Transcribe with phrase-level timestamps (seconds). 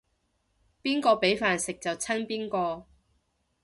[0.81, 2.87] 邊個畀飯食就親邊個